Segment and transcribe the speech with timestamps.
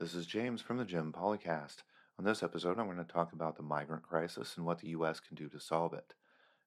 [0.00, 1.82] This is James from the Jim Polycast.
[2.18, 5.20] On this episode, I'm going to talk about the migrant crisis and what the U.S.
[5.20, 6.14] can do to solve it.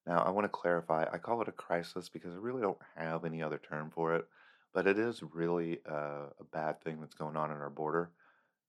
[0.05, 3.25] Now, I want to clarify I call it a crisis because I really don't have
[3.25, 4.27] any other term for it,
[4.71, 8.11] but it is really uh, a bad thing that's going on at our border.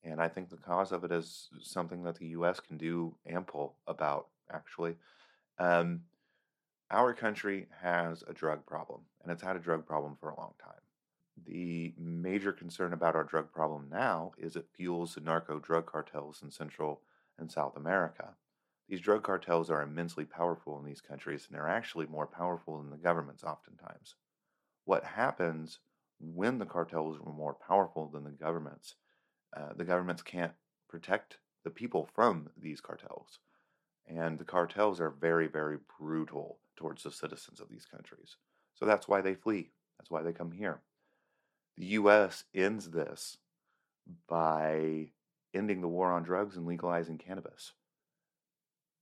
[0.03, 2.59] And I think the cause of it is something that the U.S.
[2.59, 4.95] can do ample about, actually.
[5.59, 6.01] Um,
[6.89, 10.53] our country has a drug problem, and it's had a drug problem for a long
[10.59, 10.84] time.
[11.45, 16.41] The major concern about our drug problem now is it fuels the narco drug cartels
[16.41, 17.01] in Central
[17.37, 18.35] and South America.
[18.87, 22.89] These drug cartels are immensely powerful in these countries, and they're actually more powerful than
[22.89, 24.15] the governments oftentimes.
[24.85, 25.79] What happens
[26.19, 28.95] when the cartels are more powerful than the governments?
[29.55, 30.53] Uh, the governments can't
[30.87, 33.39] protect the people from these cartels.
[34.07, 38.35] And the cartels are very, very brutal towards the citizens of these countries.
[38.75, 39.71] So that's why they flee.
[39.97, 40.81] That's why they come here.
[41.77, 42.45] The U.S.
[42.53, 43.37] ends this
[44.29, 45.09] by
[45.53, 47.73] ending the war on drugs and legalizing cannabis.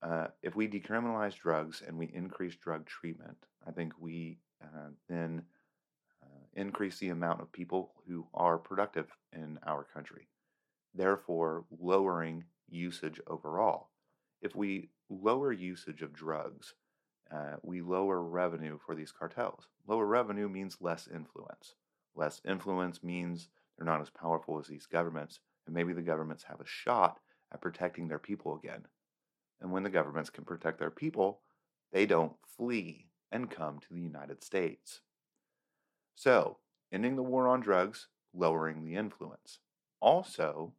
[0.02, 5.44] Uh, if we decriminalize drugs and we increase drug treatment, I think we uh, then
[6.24, 10.28] uh, increase the amount of people who are productive in our country,
[10.94, 13.90] therefore lowering usage overall.
[14.42, 16.74] If we lower usage of drugs,
[17.32, 19.68] uh, we lower revenue for these cartels.
[19.88, 21.76] Lower revenue means less influence.
[22.16, 26.60] Less influence means they're not as powerful as these governments, and maybe the governments have
[26.60, 27.20] a shot
[27.52, 28.86] at protecting their people again.
[29.62, 31.42] And when the governments can protect their people,
[31.92, 35.02] they don't flee and come to the United States.
[36.16, 36.58] So,
[36.92, 39.60] ending the war on drugs, lowering the influence.
[40.00, 40.74] Also,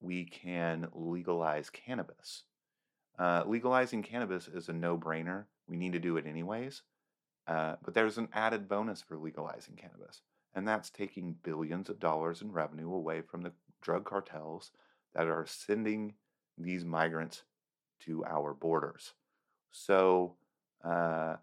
[0.00, 2.44] we can legalize cannabis.
[3.18, 5.44] Uh, legalizing cannabis is a no brainer.
[5.66, 6.82] We need to do it anyways.
[7.46, 10.22] Uh, but there's an added bonus for legalizing cannabis,
[10.54, 13.52] and that's taking billions of dollars in revenue away from the
[13.82, 14.70] drug cartels
[15.14, 16.14] that are sending
[16.56, 17.42] these migrants
[18.00, 19.14] to our borders.
[19.70, 20.36] So,
[20.84, 21.36] uh,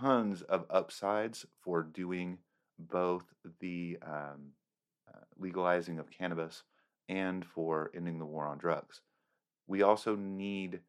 [0.00, 2.38] tons of upsides for doing
[2.78, 3.24] both
[3.60, 4.52] the um,
[5.08, 6.62] uh, legalizing of cannabis
[7.08, 9.00] and for ending the war on drugs.
[9.66, 10.80] We also need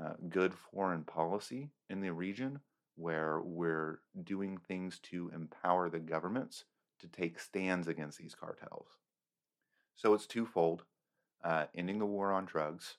[0.00, 2.60] uh, good foreign policy in the region
[2.96, 6.64] where we're doing things to empower the governments
[7.00, 8.88] to take stands against these cartels.
[9.96, 10.84] So it's twofold
[11.44, 12.96] uh, ending the war on drugs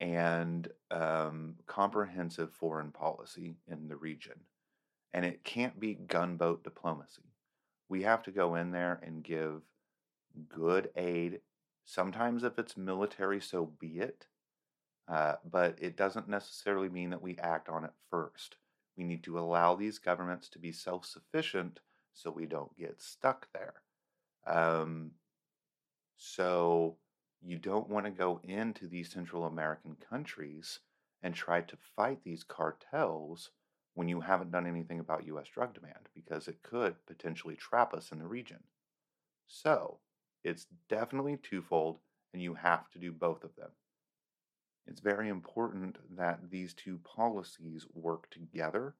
[0.00, 4.40] and um, comprehensive foreign policy in the region.
[5.12, 7.22] And it can't be gunboat diplomacy.
[7.88, 9.62] We have to go in there and give
[10.48, 11.40] good aid.
[11.84, 14.26] Sometimes, if it's military, so be it.
[15.06, 18.56] Uh, but it doesn't necessarily mean that we act on it first.
[18.96, 21.80] We need to allow these governments to be self sufficient
[22.14, 23.74] so we don't get stuck there.
[24.46, 25.12] Um,
[26.16, 26.96] so
[27.42, 30.80] you don't want to go into these Central American countries
[31.22, 33.50] and try to fight these cartels
[33.94, 38.12] when you haven't done anything about US drug demand because it could potentially trap us
[38.12, 38.60] in the region.
[39.46, 39.98] So
[40.42, 41.98] it's definitely twofold,
[42.32, 43.70] and you have to do both of them.
[44.86, 48.94] It's very important that these two policies work together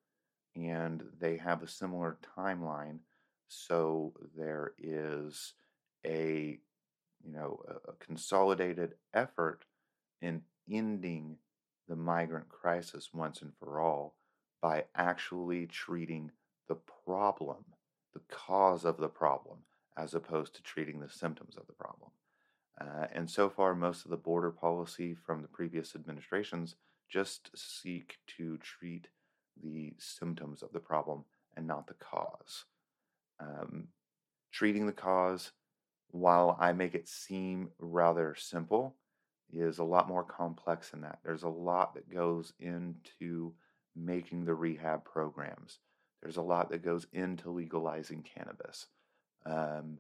[0.57, 2.99] and they have a similar timeline
[3.49, 5.55] so there is
[6.07, 6.59] a
[7.25, 9.65] you know a, consolidated effort
[10.21, 11.37] in ending
[11.89, 14.15] the migrant crisis once and for all
[14.63, 16.31] by actually treating
[16.69, 16.77] the
[17.07, 17.65] problem,
[18.15, 19.59] the cause of the problem,
[19.97, 22.11] as opposed to treating the symptoms of the problem.
[22.81, 26.77] Uh, and so far, most of the border policy from the previous administrations
[27.11, 29.09] just seek to treat
[29.63, 31.25] the symptoms of the problem
[31.57, 32.65] and not the cause.
[33.41, 33.89] Um,
[34.53, 35.53] treating the cause,
[36.11, 38.97] while I make it seem rather simple,
[39.53, 41.19] is a lot more complex than that.
[41.25, 43.53] There's a lot that goes into
[43.97, 45.79] making the rehab programs.
[46.23, 48.87] There's a lot that goes into legalizing cannabis.
[49.47, 49.99] Um,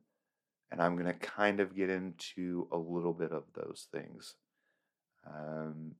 [0.70, 4.34] and I'm going to kind of get into a little bit of those things.
[5.26, 5.92] Um,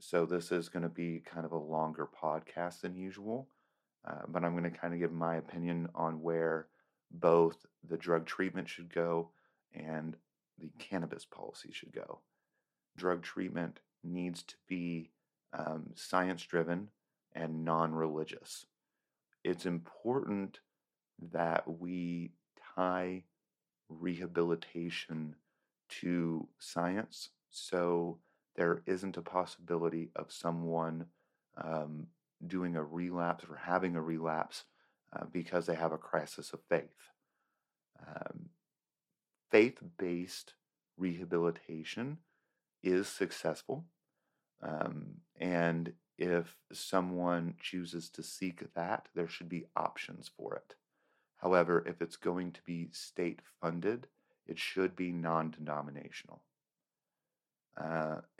[0.00, 3.48] so this is going to be kind of a longer podcast than usual,
[4.08, 6.66] uh, but I'm going to kind of give my opinion on where
[7.10, 9.30] both the drug treatment should go
[9.74, 10.16] and
[10.58, 12.20] the cannabis policy should go.
[12.96, 15.10] Drug treatment needs to be
[15.52, 16.88] um, science driven
[17.34, 18.66] and non religious.
[19.44, 20.60] It's important
[21.32, 22.32] that we
[22.76, 23.24] tie
[23.88, 25.36] rehabilitation
[25.88, 27.30] to science.
[27.50, 28.18] So
[28.56, 31.06] there isn't a possibility of someone
[31.56, 32.06] um,
[32.46, 34.64] doing a relapse or having a relapse
[35.14, 37.10] uh, because they have a crisis of faith.
[38.06, 38.50] Um,
[39.50, 40.54] faith based
[40.96, 42.18] rehabilitation
[42.82, 43.84] is successful.
[44.62, 50.74] Um, and if someone chooses to seek that, there should be options for it.
[51.38, 54.06] However, if it's going to be state funded,
[54.46, 56.42] it should be non denominational.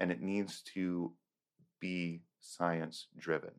[0.01, 1.13] And it needs to
[1.79, 3.53] be science driven.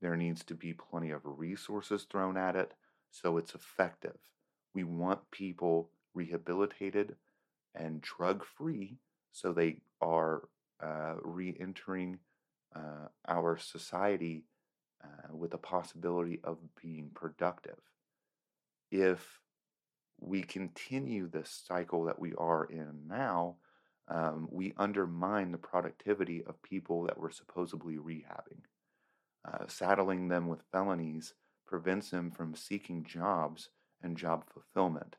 [0.00, 2.72] There needs to be plenty of resources thrown at it
[3.10, 4.16] so it's effective.
[4.74, 7.16] We want people rehabilitated
[7.74, 8.98] and drug free
[9.32, 10.48] so they are
[10.82, 12.18] uh, re entering
[12.74, 14.44] uh, our society
[15.02, 17.78] uh, with a possibility of being productive.
[18.90, 19.40] If
[20.20, 23.56] we continue this cycle that we are in now,
[24.08, 28.62] um, we undermine the productivity of people that we're supposedly rehabbing.
[29.46, 31.34] Uh, saddling them with felonies
[31.66, 33.70] prevents them from seeking jobs
[34.02, 35.16] and job fulfillment.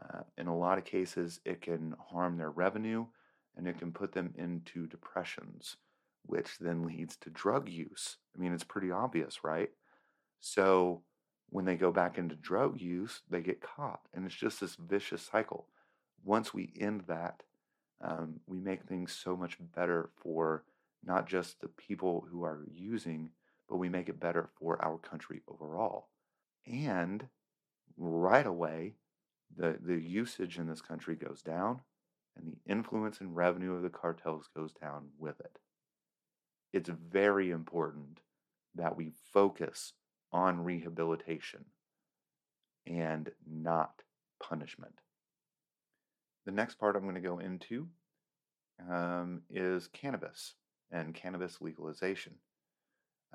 [0.00, 3.06] Uh, in a lot of cases, it can harm their revenue
[3.56, 5.76] and it can put them into depressions,
[6.24, 8.16] which then leads to drug use.
[8.36, 9.70] I mean, it's pretty obvious, right?
[10.40, 11.02] So
[11.50, 14.00] when they go back into drug use, they get caught.
[14.14, 15.66] And it's just this vicious cycle.
[16.24, 17.42] Once we end that,
[18.00, 20.64] um, we make things so much better for
[21.04, 23.30] not just the people who are using,
[23.68, 26.08] but we make it better for our country overall.
[26.66, 27.26] And
[27.96, 28.94] right away,
[29.56, 31.80] the, the usage in this country goes down,
[32.36, 35.58] and the influence and revenue of the cartels goes down with it.
[36.72, 38.20] It's very important
[38.74, 39.94] that we focus
[40.32, 41.64] on rehabilitation
[42.86, 44.02] and not
[44.42, 45.00] punishment.
[46.48, 47.88] The next part I'm going to go into
[48.90, 50.54] um, is cannabis
[50.90, 52.36] and cannabis legalization.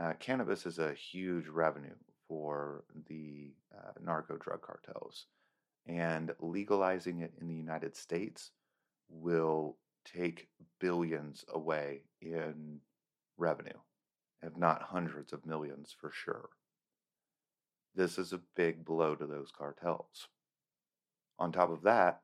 [0.01, 1.93] Uh, cannabis is a huge revenue
[2.27, 5.27] for the uh, narco drug cartels,
[5.85, 8.49] and legalizing it in the United States
[9.09, 9.77] will
[10.11, 10.47] take
[10.79, 12.79] billions away in
[13.37, 13.77] revenue,
[14.41, 16.49] if not hundreds of millions for sure.
[17.93, 20.29] This is a big blow to those cartels.
[21.37, 22.21] On top of that,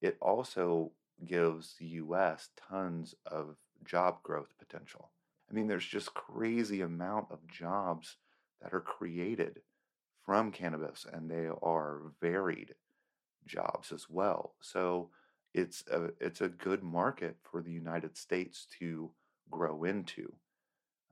[0.00, 0.92] it also
[1.24, 5.10] gives the US tons of job growth potential.
[5.50, 8.16] I mean, there's just crazy amount of jobs
[8.62, 9.62] that are created
[10.24, 12.74] from cannabis, and they are varied
[13.46, 14.54] jobs as well.
[14.60, 15.10] So
[15.54, 19.10] it's a it's a good market for the United States to
[19.50, 20.34] grow into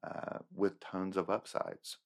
[0.04, 1.96] uh, with tons of upsides.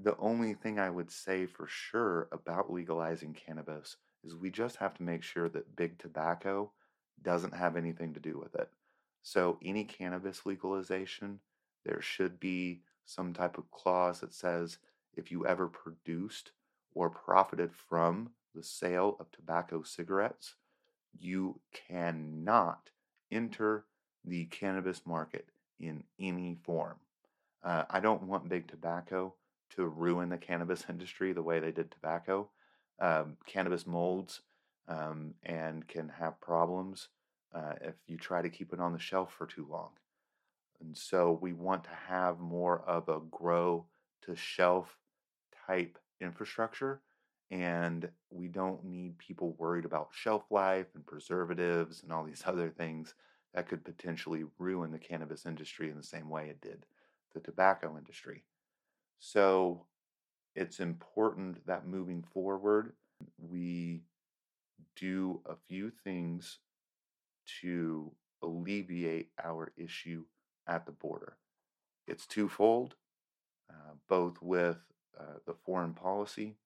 [0.00, 4.94] The only thing I would say for sure about legalizing cannabis is we just have
[4.94, 6.70] to make sure that big tobacco
[7.22, 8.68] doesn't have anything to do with it.
[9.22, 11.40] So, any cannabis legalization,
[11.84, 14.78] there should be some type of clause that says
[15.14, 16.52] if you ever produced
[16.94, 20.54] or profited from the sale of tobacco cigarettes,
[21.18, 22.90] you cannot
[23.30, 23.84] enter
[24.24, 25.48] the cannabis market
[25.80, 26.96] in any form.
[27.62, 29.34] Uh, I don't want big tobacco
[29.70, 32.48] to ruin the cannabis industry the way they did tobacco.
[33.00, 34.40] Um, cannabis molds
[34.88, 37.08] um, and can have problems
[37.54, 39.90] uh, if you try to keep it on the shelf for too long.
[40.80, 43.86] And so we want to have more of a grow
[44.22, 44.96] to shelf
[45.66, 47.00] type infrastructure.
[47.50, 52.70] And we don't need people worried about shelf life and preservatives and all these other
[52.70, 53.14] things
[53.54, 56.84] that could potentially ruin the cannabis industry in the same way it did
[57.34, 58.42] the tobacco industry.
[59.18, 59.84] So
[60.58, 62.92] it's important that moving forward,
[63.38, 64.02] we
[64.96, 66.58] do a few things
[67.60, 68.10] to
[68.42, 70.24] alleviate our issue
[70.66, 71.36] at the border.
[72.08, 72.96] It's twofold,
[73.70, 74.78] uh, both with
[75.18, 76.56] uh, the foreign policy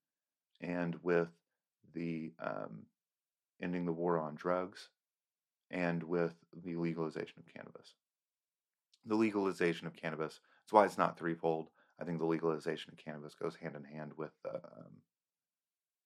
[0.63, 1.29] and with
[1.93, 2.87] the um,
[3.61, 4.89] ending the war on drugs
[5.71, 6.33] and with
[6.65, 7.93] the legalization of cannabis.
[9.05, 11.69] The legalization of cannabis, that's why it's not threefold.
[12.02, 15.02] I think the legalization of cannabis goes hand in hand with the um,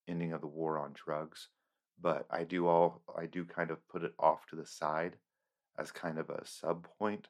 [0.06, 1.48] ending of the war on drugs.
[1.98, 5.16] But I do all I do kind of put it off to the side
[5.78, 7.28] as kind of a sub point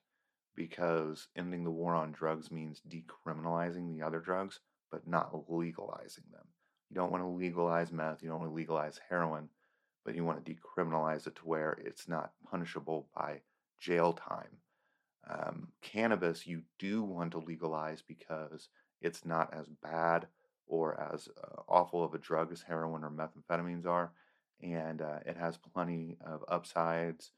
[0.57, 4.59] because ending the war on drugs means decriminalizing the other drugs,
[4.91, 6.47] but not legalizing them.
[6.91, 9.49] You don't want to legalize meth, you don't want to legalize heroin,
[10.05, 13.43] but you want to decriminalize it to where it's not punishable by
[13.81, 14.59] jail time.
[15.29, 18.69] Um, cannabis, you do want to legalize because
[19.01, 20.27] it's not as bad
[20.67, 24.13] or as uh, awful of a drug as heroin or methamphetamines are,
[24.63, 27.33] and uh, it has plenty of upsides,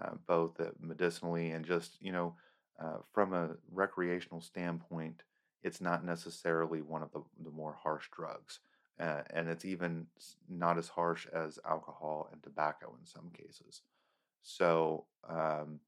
[0.00, 2.34] uh, both medicinally and just you know
[2.80, 5.22] uh, from a recreational standpoint,
[5.62, 8.60] it's not necessarily one of the, the more harsh drugs.
[8.98, 10.06] Uh, and it's even
[10.48, 13.82] not as harsh as alcohol and tobacco in some cases.
[14.42, 15.80] So, um,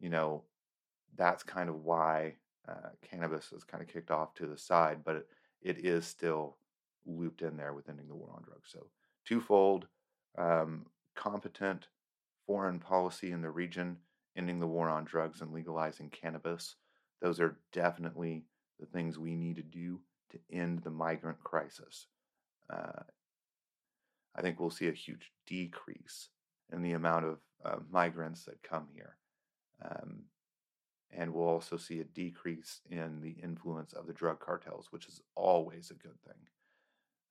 [0.00, 0.44] you know,
[1.16, 2.34] that's kind of why
[2.68, 5.26] uh, cannabis is kind of kicked off to the side, but it,
[5.62, 6.56] it is still
[7.06, 8.70] looped in there with ending the war on drugs.
[8.72, 8.86] So,
[9.24, 9.86] twofold
[10.36, 11.88] um, competent
[12.46, 13.96] foreign policy in the region,
[14.36, 16.76] ending the war on drugs and legalizing cannabis.
[17.20, 18.44] Those are definitely
[18.78, 22.06] the things we need to do to end the migrant crisis.
[22.72, 23.02] Uh,
[24.34, 26.28] I think we'll see a huge decrease
[26.72, 29.16] in the amount of uh, migrants that come here.
[29.82, 30.24] Um,
[31.16, 35.20] and we'll also see a decrease in the influence of the drug cartels, which is
[35.34, 36.46] always a good thing.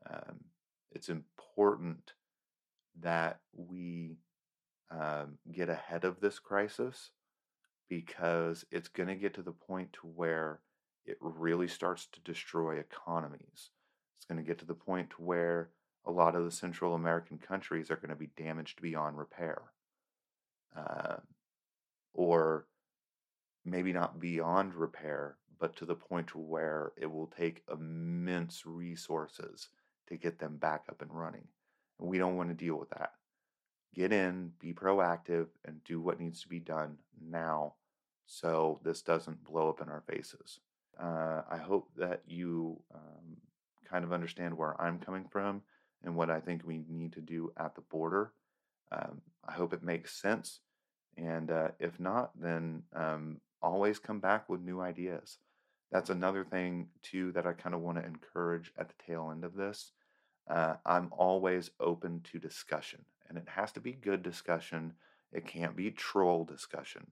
[0.09, 0.39] Um,
[0.91, 2.13] it's important
[3.01, 4.17] that we
[4.89, 7.11] um, get ahead of this crisis
[7.87, 10.61] because it's going to get to the point to where
[11.05, 13.69] it really starts to destroy economies.
[14.17, 15.69] It's going to get to the point to where
[16.05, 19.61] a lot of the Central American countries are going to be damaged beyond repair.
[20.75, 21.17] Uh,
[22.13, 22.65] or
[23.65, 29.69] maybe not beyond repair, but to the point where it will take immense resources
[30.07, 31.47] to get them back up and running.
[31.99, 33.13] And we don't want to deal with that.
[33.93, 36.97] Get in, be proactive, and do what needs to be done
[37.29, 37.75] now
[38.25, 40.59] so this doesn't blow up in our faces.
[41.01, 43.37] Uh, I hope that you um,
[43.89, 45.61] kind of understand where I'm coming from
[46.03, 48.31] and what I think we need to do at the border.
[48.91, 50.59] Um, I hope it makes sense.
[51.17, 55.37] And uh, if not, then um, always come back with new ideas.
[55.91, 59.43] That's another thing, too, that I kind of want to encourage at the tail end
[59.43, 59.91] of this.
[60.49, 64.93] Uh, I'm always open to discussion, and it has to be good discussion.
[65.31, 67.07] It can't be troll discussion,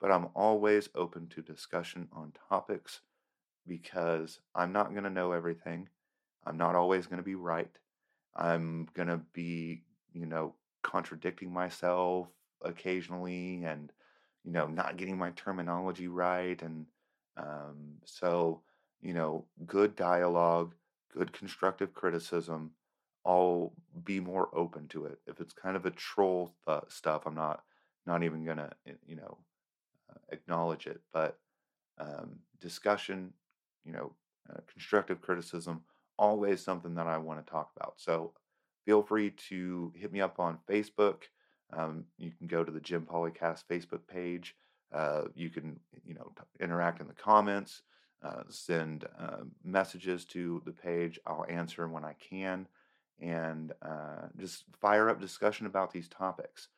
[0.00, 3.00] but I'm always open to discussion on topics
[3.66, 5.88] because I'm not going to know everything.
[6.44, 7.70] I'm not always going to be right.
[8.34, 9.82] I'm going to be,
[10.12, 12.28] you know, contradicting myself
[12.62, 13.92] occasionally and,
[14.44, 16.60] you know, not getting my terminology right.
[16.62, 16.86] And
[17.36, 18.62] um, so,
[19.00, 20.74] you know, good dialogue,
[21.12, 22.72] good constructive criticism,
[23.24, 23.72] I'll
[24.04, 25.18] be more open to it.
[25.26, 27.62] If it's kind of a troll th- stuff, I'm not
[28.04, 29.38] not even gonna eh, you know
[30.10, 31.00] uh, acknowledge it.
[31.12, 31.38] But
[31.98, 33.32] um, discussion,
[33.84, 34.14] you know,
[34.50, 35.82] uh, constructive criticism,
[36.18, 37.94] always something that I want to talk about.
[37.98, 38.34] So
[38.84, 41.24] feel free to hit me up on Facebook.
[41.72, 44.54] Um, you can go to the Jim Polycast Facebook page.
[44.92, 47.82] Uh, you can, you know, interact in the comments,
[48.22, 51.18] uh, send uh, messages to the page.
[51.26, 52.68] I'll answer when I can,
[53.20, 56.68] and uh, just fire up discussion about these topics.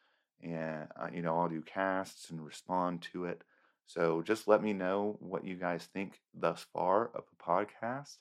[0.43, 3.43] And uh, you know, I'll do casts and respond to it.
[3.87, 8.17] So just let me know what you guys think thus far of the podcast.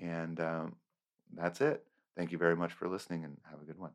[0.00, 0.76] And um,
[1.32, 1.84] that's it.
[2.16, 3.92] Thank you very much for listening and have a good one.